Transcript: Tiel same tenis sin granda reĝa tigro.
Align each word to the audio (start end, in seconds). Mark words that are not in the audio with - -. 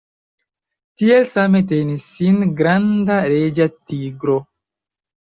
Tiel 1.01 1.25
same 1.33 1.59
tenis 1.71 2.05
sin 2.13 2.39
granda 2.61 3.17
reĝa 3.33 3.67
tigro. 3.91 4.39